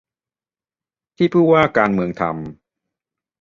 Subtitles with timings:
[1.17, 2.31] ที่ผู้ว่าการเมืองทำ